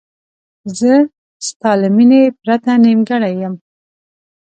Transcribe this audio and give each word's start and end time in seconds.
زه 0.79 0.93
ستا 1.47 1.71
له 1.81 1.87
مینې 1.95 2.21
پرته 2.41 2.71
نیمګړی 2.83 3.33
یم. 3.41 3.55